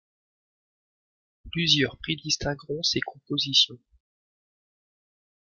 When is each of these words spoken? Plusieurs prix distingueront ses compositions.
Plusieurs 1.51 1.95
prix 1.99 2.15
distingueront 2.15 2.81
ses 2.81 3.01
compositions. 3.01 3.77